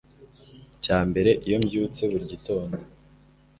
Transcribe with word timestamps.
cya 0.83 0.99
mbere 1.09 1.31
iyo 1.45 1.57
mbyutse 1.63 2.01
buri 2.11 2.25
gitondo. 2.33 2.77